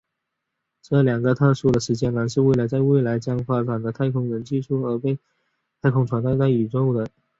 [0.81, 5.19] 这两个特殊的时间囊是为了在未来将发展的太空人技术而被
[5.79, 7.07] 太空船带到宇宙的。